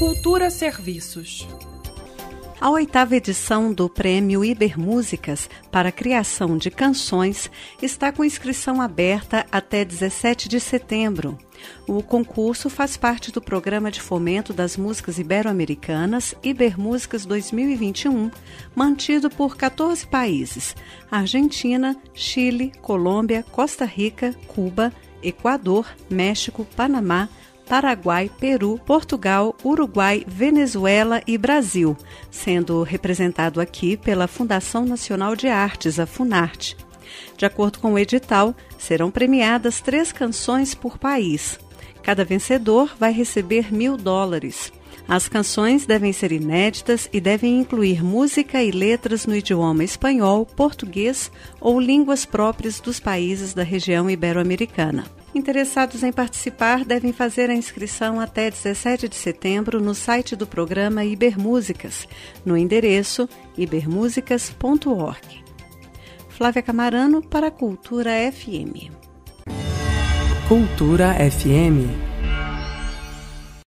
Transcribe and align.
Cultura 0.00 0.48
Serviços. 0.48 1.46
A 2.58 2.70
oitava 2.70 3.14
edição 3.16 3.70
do 3.70 3.86
Prêmio 3.86 4.42
Ibermúsicas 4.42 5.46
para 5.70 5.92
criação 5.92 6.56
de 6.56 6.70
canções 6.70 7.50
está 7.82 8.10
com 8.10 8.24
inscrição 8.24 8.80
aberta 8.80 9.44
até 9.52 9.84
17 9.84 10.48
de 10.48 10.58
setembro. 10.58 11.36
O 11.86 12.02
concurso 12.02 12.70
faz 12.70 12.96
parte 12.96 13.30
do 13.30 13.42
Programa 13.42 13.90
de 13.90 14.00
Fomento 14.00 14.54
das 14.54 14.74
Músicas 14.74 15.18
Ibero-Americanas 15.18 16.34
Ibermúsicas 16.42 17.26
2021, 17.26 18.30
mantido 18.74 19.28
por 19.28 19.54
14 19.54 20.06
países: 20.06 20.74
Argentina, 21.10 21.94
Chile, 22.14 22.72
Colômbia, 22.80 23.44
Costa 23.52 23.84
Rica, 23.84 24.34
Cuba, 24.46 24.90
Equador, 25.22 25.86
México, 26.08 26.66
Panamá, 26.74 27.28
Paraguai, 27.70 28.28
Peru, 28.40 28.80
Portugal, 28.84 29.54
Uruguai, 29.64 30.24
Venezuela 30.26 31.22
e 31.24 31.38
Brasil, 31.38 31.96
sendo 32.28 32.82
representado 32.82 33.60
aqui 33.60 33.96
pela 33.96 34.26
Fundação 34.26 34.84
Nacional 34.84 35.36
de 35.36 35.46
Artes, 35.46 36.00
a 36.00 36.04
Funarte. 36.04 36.76
De 37.36 37.46
acordo 37.46 37.78
com 37.78 37.92
o 37.92 37.98
edital, 37.98 38.56
serão 38.76 39.08
premiadas 39.08 39.80
três 39.80 40.10
canções 40.10 40.74
por 40.74 40.98
país. 40.98 41.60
Cada 42.02 42.24
vencedor 42.24 42.94
vai 42.98 43.12
receber 43.12 43.72
mil 43.72 43.96
dólares. 43.96 44.72
As 45.08 45.28
canções 45.28 45.86
devem 45.86 46.12
ser 46.12 46.30
inéditas 46.30 47.08
e 47.12 47.20
devem 47.20 47.58
incluir 47.58 48.02
música 48.02 48.62
e 48.62 48.70
letras 48.70 49.26
no 49.26 49.34
idioma 49.34 49.82
espanhol, 49.82 50.46
português 50.46 51.32
ou 51.60 51.80
línguas 51.80 52.24
próprias 52.24 52.80
dos 52.80 53.00
países 53.00 53.52
da 53.52 53.62
região 53.62 54.08
ibero-americana. 54.08 55.04
Interessados 55.34 56.02
em 56.02 56.12
participar 56.12 56.84
devem 56.84 57.12
fazer 57.12 57.50
a 57.50 57.54
inscrição 57.54 58.20
até 58.20 58.50
17 58.50 59.08
de 59.08 59.16
setembro 59.16 59.80
no 59.80 59.94
site 59.94 60.34
do 60.34 60.46
programa 60.46 61.04
Ibermúsicas, 61.04 62.06
no 62.44 62.56
endereço 62.56 63.28
ibermúsicas.org. 63.56 65.44
Flávia 66.28 66.62
Camarano 66.62 67.22
para 67.22 67.48
a 67.48 67.50
Cultura 67.50 68.10
FM. 68.32 69.09
Cultura 70.50 71.14
FM 71.14 72.09